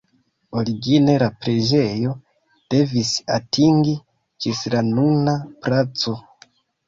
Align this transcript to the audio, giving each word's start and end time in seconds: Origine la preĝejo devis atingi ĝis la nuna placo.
Origine 0.59 1.13
la 1.23 1.27
preĝejo 1.41 2.13
devis 2.75 3.11
atingi 3.35 3.95
ĝis 4.45 4.63
la 4.75 4.83
nuna 4.87 5.35
placo. 5.67 6.17